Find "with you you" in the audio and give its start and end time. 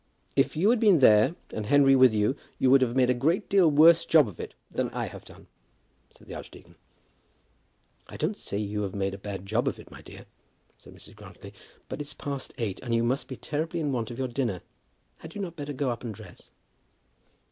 1.95-2.71